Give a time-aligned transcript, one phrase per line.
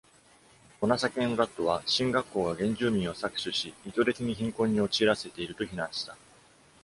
[0.81, 6.17] オナサケンラットは神学校が原住民を搾取し、意図的に貧困に陥らせていると非難した。